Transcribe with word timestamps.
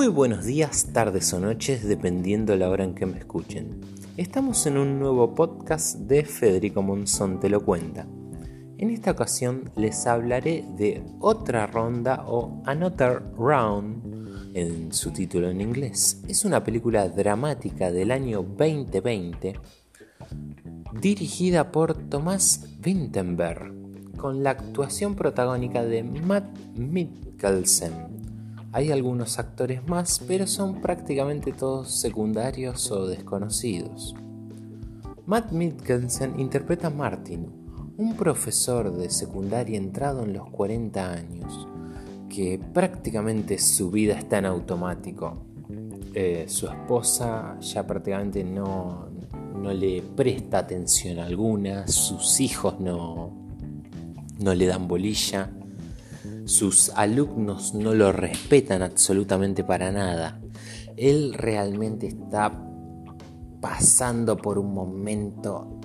Muy 0.00 0.08
buenos 0.08 0.46
días, 0.46 0.94
tardes 0.94 1.30
o 1.34 1.40
noches, 1.40 1.86
dependiendo 1.86 2.56
la 2.56 2.70
hora 2.70 2.84
en 2.84 2.94
que 2.94 3.04
me 3.04 3.18
escuchen. 3.18 3.82
Estamos 4.16 4.64
en 4.66 4.78
un 4.78 4.98
nuevo 4.98 5.34
podcast 5.34 5.96
de 5.98 6.24
Federico 6.24 6.80
Monzón 6.80 7.38
Te 7.38 7.50
lo 7.50 7.62
cuenta. 7.62 8.06
En 8.78 8.88
esta 8.88 9.10
ocasión 9.10 9.70
les 9.76 10.06
hablaré 10.06 10.64
de 10.78 11.04
otra 11.20 11.66
ronda 11.66 12.24
o 12.26 12.62
Another 12.64 13.20
Round 13.36 14.56
en 14.56 14.90
su 14.90 15.10
título 15.10 15.50
en 15.50 15.60
inglés. 15.60 16.22
Es 16.26 16.46
una 16.46 16.64
película 16.64 17.06
dramática 17.10 17.92
del 17.92 18.10
año 18.10 18.42
2020 18.42 19.52
dirigida 20.98 21.70
por 21.70 22.08
Thomas 22.08 22.66
Vinterberg 22.78 23.70
con 24.16 24.42
la 24.42 24.52
actuación 24.52 25.14
protagónica 25.14 25.84
de 25.84 26.02
Matt 26.04 26.58
Mikkelsen 26.74 28.19
hay 28.72 28.92
algunos 28.92 29.38
actores 29.38 29.86
más, 29.88 30.20
pero 30.26 30.46
son 30.46 30.80
prácticamente 30.80 31.52
todos 31.52 32.00
secundarios 32.00 32.90
o 32.90 33.06
desconocidos. 33.06 34.14
Matt 35.26 35.50
Mikkelsen 35.52 36.38
interpreta 36.38 36.86
a 36.86 36.90
Martin, 36.90 37.46
un 37.96 38.14
profesor 38.16 38.96
de 38.96 39.10
secundaria 39.10 39.76
entrado 39.76 40.24
en 40.24 40.32
los 40.32 40.48
40 40.50 41.12
años, 41.12 41.68
que 42.28 42.60
prácticamente 42.72 43.58
su 43.58 43.90
vida 43.90 44.14
está 44.14 44.38
en 44.38 44.46
automático. 44.46 45.46
Eh, 46.14 46.46
su 46.48 46.66
esposa 46.66 47.58
ya 47.60 47.86
prácticamente 47.86 48.42
no, 48.42 49.08
no 49.60 49.72
le 49.72 50.02
presta 50.02 50.58
atención 50.58 51.18
alguna, 51.18 51.86
sus 51.88 52.40
hijos 52.40 52.80
no, 52.80 53.32
no 54.38 54.54
le 54.54 54.66
dan 54.66 54.88
bolilla 54.88 55.50
sus 56.50 56.90
alumnos 56.96 57.74
no 57.74 57.94
lo 57.94 58.10
respetan 58.10 58.82
absolutamente 58.82 59.62
para 59.62 59.92
nada. 59.92 60.40
Él 60.96 61.32
realmente 61.34 62.08
está 62.08 62.52
pasando 63.60 64.36
por 64.36 64.58
un 64.58 64.74
momento 64.74 65.78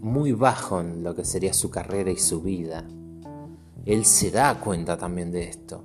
muy 0.00 0.32
bajo 0.32 0.80
en 0.80 1.04
lo 1.04 1.14
que 1.14 1.24
sería 1.24 1.54
su 1.54 1.70
carrera 1.70 2.10
y 2.10 2.16
su 2.16 2.42
vida. 2.42 2.84
Él 3.86 4.04
se 4.04 4.32
da 4.32 4.58
cuenta 4.58 4.98
también 4.98 5.30
de 5.30 5.44
esto 5.44 5.84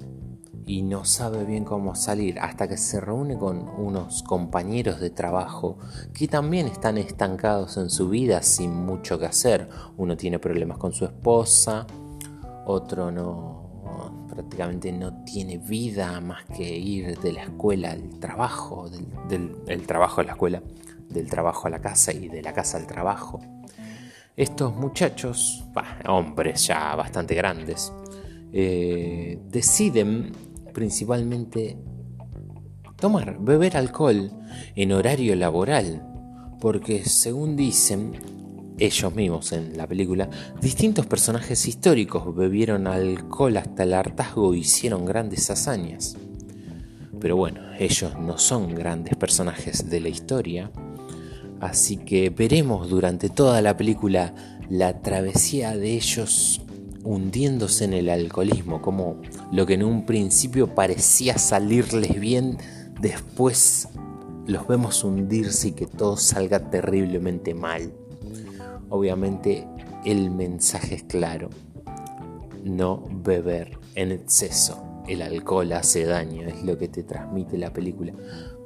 y 0.66 0.82
no 0.82 1.06
sabe 1.06 1.46
bien 1.46 1.64
cómo 1.64 1.94
salir 1.94 2.40
hasta 2.40 2.68
que 2.68 2.78
se 2.78 3.00
reúne 3.00 3.38
con 3.38 3.70
unos 3.78 4.24
compañeros 4.24 5.00
de 5.00 5.12
trabajo 5.12 5.78
que 6.14 6.28
también 6.28 6.66
están 6.66 6.98
estancados 6.98 7.78
en 7.78 7.92
su 7.92 8.10
vida 8.10 8.42
sin 8.42 8.74
mucho 8.74 9.20
que 9.20 9.28
hacer. 9.28 9.70
Uno 9.98 10.18
tiene 10.18 10.40
problemas 10.40 10.80
con 10.80 10.94
su 10.94 11.06
esposa, 11.06 11.86
otro 12.66 13.12
no 13.12 13.59
prácticamente 14.40 14.94
no 14.94 15.24
tiene 15.26 15.58
vida 15.58 16.22
más 16.22 16.46
que 16.46 16.64
ir 16.64 17.20
de 17.20 17.34
la 17.34 17.44
escuela 17.44 17.92
al 17.92 18.20
trabajo, 18.20 18.90
del, 19.28 19.86
trabajo 19.86 20.22
a 20.22 20.24
la 20.24 20.32
escuela, 20.32 20.64
del 21.10 21.30
trabajo 21.30 21.68
a 21.68 21.70
la 21.70 21.82
casa 21.82 22.14
y 22.14 22.30
de 22.30 22.42
la 22.42 22.54
casa 22.54 22.78
al 22.78 22.88
trabajo. 22.88 23.42
Estos 24.38 24.74
muchachos, 24.76 25.66
hombres 26.08 26.68
ya 26.68 26.96
bastante 26.96 27.36
grandes, 27.36 27.92
eh, 28.54 29.38
deciden 29.50 30.32
principalmente 30.74 31.78
tomar, 32.96 33.38
beber 33.40 33.76
alcohol 33.76 34.32
en 34.76 34.94
horario 34.94 35.36
laboral, 35.36 36.02
porque 36.62 37.04
según 37.04 37.58
dicen, 37.58 38.14
ellos 38.80 39.14
mismos 39.14 39.52
en 39.52 39.78
la 39.78 39.88
película, 39.88 40.30
distintos 40.62 41.06
personajes 41.06 41.68
históricos 41.68 42.36
bebieron 42.36 42.88
alcohol 42.88 43.58
hasta 43.58 43.84
el 43.84 43.94
hartazgo 43.94 44.56
y 44.56 44.60
hicieron 44.60 45.06
grandes 45.06 45.50
hazañas. 45.50 46.18
Pero 47.20 47.36
bueno, 47.36 47.62
ellos 47.78 48.18
no 48.20 48.38
son 48.38 48.74
grandes 48.76 49.16
personajes 49.16 49.90
de 49.90 50.00
la 50.00 50.10
historia, 50.10 50.72
así 51.60 51.98
que 51.98 52.30
veremos 52.30 52.90
durante 52.90 53.30
toda 53.30 53.62
la 53.62 53.76
película 53.76 54.34
la 54.70 55.02
travesía 55.02 55.76
de 55.76 55.94
ellos 55.94 56.62
hundiéndose 57.04 57.86
en 57.86 57.94
el 57.94 58.10
alcoholismo, 58.10 58.82
como 58.82 59.22
lo 59.52 59.66
que 59.66 59.74
en 59.74 59.84
un 59.84 60.06
principio 60.06 60.76
parecía 60.76 61.38
salirles 61.38 62.20
bien, 62.20 62.58
después 63.02 63.88
los 64.46 64.68
vemos 64.68 65.04
hundirse 65.04 65.70
y 65.70 65.72
que 65.74 65.86
todo 65.86 66.18
salga 66.18 66.70
terriblemente 66.70 67.54
mal. 67.54 67.92
Obviamente 68.90 69.68
el 70.06 70.32
mensaje 70.32 70.96
es 70.96 71.04
claro. 71.04 71.50
No 72.64 73.04
beber 73.10 73.78
en 73.96 74.12
exceso. 74.12 74.84
El 75.08 75.22
alcohol 75.22 75.72
hace 75.74 76.06
daño, 76.06 76.48
es 76.48 76.64
lo 76.64 76.78
que 76.78 76.88
te 76.88 77.04
transmite 77.04 77.58
la 77.58 77.72
película. 77.74 78.14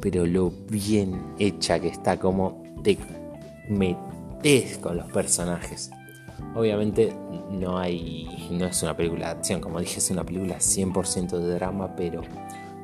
Pero 0.02 0.26
lo 0.26 0.52
bien 0.70 1.34
hecha 1.40 1.80
que 1.80 1.88
está, 1.88 2.20
como 2.20 2.64
te 2.84 2.98
metes 3.70 4.78
con 4.80 4.98
los 4.98 5.12
personajes. 5.12 5.92
Obviamente 6.56 7.16
no 7.50 7.78
hay, 7.78 8.28
no 8.52 8.66
es 8.66 8.84
una 8.84 8.96
película 8.96 9.28
de 9.28 9.32
acción, 9.40 9.62
como 9.62 9.80
dije, 9.80 10.00
es 10.00 10.12
una 10.12 10.24
película 10.24 10.58
100% 10.58 11.38
de 11.38 11.54
drama, 11.54 11.96
pero 11.96 12.22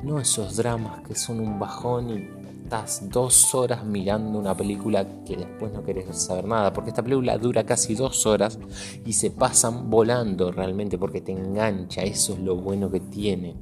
no 0.03 0.19
esos 0.19 0.55
dramas 0.55 1.01
que 1.01 1.15
son 1.15 1.39
un 1.39 1.59
bajón 1.59 2.09
y 2.09 2.38
estás 2.69 3.09
dos 3.09 3.55
horas 3.55 3.83
mirando 3.83 4.37
una 4.37 4.55
película 4.55 5.03
que 5.25 5.35
después 5.35 5.73
no 5.73 5.83
querés 5.83 6.15
saber 6.15 6.45
nada, 6.45 6.71
porque 6.71 6.91
esta 6.91 7.01
película 7.01 7.35
dura 7.39 7.63
casi 7.63 7.95
dos 7.95 8.27
horas 8.27 8.59
y 9.03 9.13
se 9.13 9.31
pasan 9.31 9.89
volando 9.89 10.51
realmente 10.51 10.95
porque 10.99 11.19
te 11.19 11.31
engancha, 11.31 12.03
eso 12.03 12.33
es 12.33 12.39
lo 12.41 12.57
bueno 12.57 12.91
que 12.91 12.99
tiene. 12.99 13.55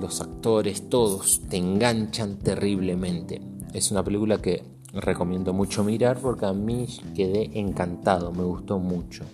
Los 0.00 0.20
actores, 0.20 0.88
todos, 0.88 1.40
te 1.48 1.56
enganchan 1.56 2.38
terriblemente. 2.38 3.42
Es 3.72 3.90
una 3.90 4.04
película 4.04 4.38
que 4.38 4.62
recomiendo 4.92 5.52
mucho 5.52 5.82
mirar 5.82 6.18
porque 6.18 6.46
a 6.46 6.52
mí 6.52 6.86
quedé 7.16 7.58
encantado, 7.58 8.30
me 8.30 8.44
gustó 8.44 8.78
mucho. 8.78 9.24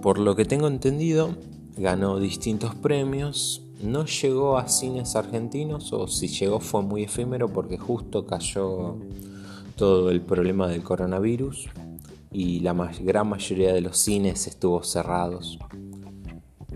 Por 0.00 0.18
lo 0.18 0.34
que 0.34 0.46
tengo 0.46 0.68
entendido, 0.68 1.36
ganó 1.76 2.18
distintos 2.18 2.74
premios, 2.74 3.61
no 3.82 4.04
llegó 4.06 4.58
a 4.58 4.68
cines 4.68 5.16
argentinos 5.16 5.92
o 5.92 6.06
si 6.06 6.28
llegó 6.28 6.60
fue 6.60 6.82
muy 6.82 7.04
efímero 7.04 7.48
porque 7.48 7.78
justo 7.78 8.26
cayó 8.26 8.96
todo 9.76 10.10
el 10.10 10.20
problema 10.20 10.68
del 10.68 10.82
coronavirus 10.82 11.68
y 12.30 12.60
la 12.60 12.72
gran 13.00 13.28
mayoría 13.28 13.72
de 13.72 13.80
los 13.80 13.98
cines 13.98 14.46
estuvo 14.46 14.82
cerrados 14.82 15.58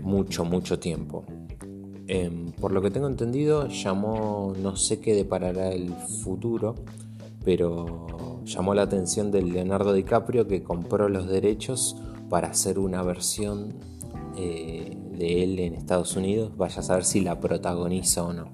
mucho, 0.01 0.45
mucho 0.45 0.79
tiempo. 0.79 1.25
Em, 2.07 2.51
por 2.53 2.71
lo 2.71 2.81
que 2.81 2.91
tengo 2.91 3.07
entendido, 3.07 3.67
llamó, 3.67 4.53
no 4.61 4.75
sé 4.75 4.99
qué 4.99 5.13
deparará 5.13 5.69
el 5.71 5.93
futuro, 6.23 6.75
pero 7.43 8.41
llamó 8.45 8.73
la 8.73 8.83
atención 8.83 9.31
del 9.31 9.51
Leonardo 9.51 9.93
DiCaprio 9.93 10.47
que 10.47 10.63
compró 10.63 11.09
los 11.09 11.27
derechos 11.27 11.97
para 12.29 12.49
hacer 12.49 12.79
una 12.79 13.03
versión 13.03 13.73
eh, 14.37 14.97
de 15.17 15.43
él 15.43 15.59
en 15.59 15.73
Estados 15.73 16.15
Unidos, 16.15 16.55
vaya 16.57 16.79
a 16.79 16.83
saber 16.83 17.03
si 17.03 17.21
la 17.21 17.39
protagoniza 17.39 18.23
o 18.23 18.33
no. 18.33 18.49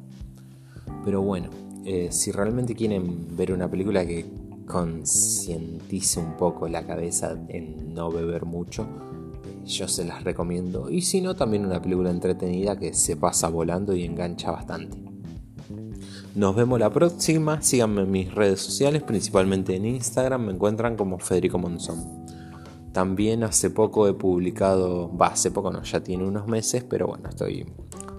Pero 1.04 1.22
bueno, 1.22 1.50
eh, 1.86 2.10
si 2.12 2.32
realmente 2.32 2.76
quieren 2.76 3.36
ver 3.36 3.52
una 3.52 3.70
película 3.70 4.06
que 4.06 4.26
concientice 4.66 6.20
un 6.20 6.38
poco 6.38 6.68
la 6.68 6.86
cabeza 6.86 7.38
en 7.50 7.94
no 7.94 8.10
beber 8.10 8.46
mucho, 8.46 8.84
eh, 8.84 9.66
yo 9.66 9.88
se 9.88 10.06
las 10.06 10.24
recomiendo. 10.24 10.90
Y 10.90 11.02
si 11.02 11.22
no, 11.22 11.36
también 11.36 11.66
una 11.66 11.82
película 11.82 12.10
entretenida 12.10 12.78
que 12.78 12.94
se 12.94 13.18
pasa 13.18 13.50
volando 13.50 13.94
y 13.94 14.06
engancha 14.06 14.52
bastante. 14.52 14.98
Nos 16.36 16.56
vemos 16.56 16.80
la 16.80 16.90
próxima. 16.90 17.62
Síganme 17.62 18.02
en 18.02 18.12
mis 18.12 18.34
redes 18.34 18.62
sociales, 18.62 19.04
principalmente 19.04 19.76
en 19.76 19.86
Instagram. 19.86 20.46
Me 20.46 20.54
encuentran 20.54 20.96
como 20.96 21.20
Federico 21.20 21.60
Monzón. 21.60 22.23
También 22.94 23.44
hace 23.44 23.72
poco 23.72 24.08
he 24.08 24.14
publicado, 24.14 25.16
va, 25.16 25.28
hace 25.28 25.52
poco 25.52 25.72
no, 25.72 25.82
ya 25.84 26.04
tiene 26.04 26.26
unos 26.26 26.48
meses, 26.48 26.84
pero 26.88 27.08
bueno, 27.08 27.28
estoy 27.28 27.66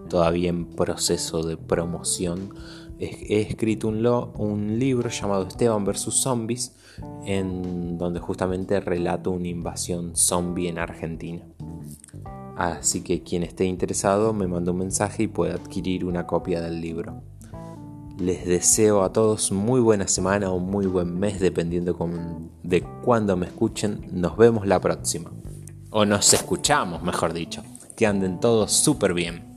todavía 0.08 0.50
en 0.50 0.66
proceso 0.66 1.42
de 1.42 1.56
promoción. 1.56 2.54
He, 2.98 3.40
escrito 3.40 3.88
un, 3.88 4.04
un 4.36 4.78
libro 4.78 5.08
llamado 5.08 5.46
Esteban 5.46 5.84
vs. 5.84 6.12
Zombies, 6.14 6.74
en 7.24 7.98
donde 7.98 8.20
justamente 8.20 8.80
relato 8.80 9.30
una 9.30 9.48
invasión 9.48 10.16
zombie 10.16 10.68
en 10.68 10.78
Argentina. 10.78 11.46
Así 12.56 13.02
que 13.02 13.22
quien 13.22 13.42
esté 13.42 13.64
interesado 13.64 14.32
me 14.32 14.46
manda 14.46 14.72
un 14.72 14.78
mensaje 14.78 15.24
y 15.24 15.28
puede 15.28 15.52
adquirir 15.52 16.04
una 16.04 16.26
copia 16.26 16.60
del 16.60 16.80
libro. 16.80 17.22
Les 18.18 18.46
deseo 18.46 19.02
a 19.02 19.12
todos 19.12 19.50
muy 19.50 19.80
buena 19.80 20.06
semana 20.06 20.50
o 20.50 20.60
muy 20.60 20.86
buen 20.86 21.18
mes, 21.18 21.40
dependiendo 21.40 21.96
de 22.62 22.82
cuándo 23.04 23.36
me 23.36 23.46
escuchen. 23.46 24.06
Nos 24.12 24.36
vemos 24.36 24.66
la 24.66 24.80
próxima. 24.80 25.32
O 25.90 26.04
nos 26.04 26.32
escuchamos, 26.32 27.02
mejor 27.02 27.32
dicho. 27.32 27.64
Que 27.96 28.06
anden 28.06 28.38
todos 28.38 28.72
súper 28.72 29.14
bien. 29.14 29.53